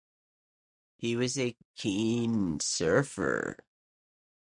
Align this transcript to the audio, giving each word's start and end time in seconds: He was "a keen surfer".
He 0.97 1.15
was 1.15 1.37
"a 1.37 1.55
keen 1.75 2.59
surfer". 2.59 3.59